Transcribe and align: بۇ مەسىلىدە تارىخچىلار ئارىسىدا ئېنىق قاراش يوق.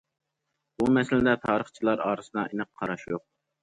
بۇ 0.79 0.87
مەسىلىدە 0.95 1.37
تارىخچىلار 1.45 2.05
ئارىسىدا 2.09 2.51
ئېنىق 2.51 2.75
قاراش 2.83 3.11
يوق. 3.17 3.29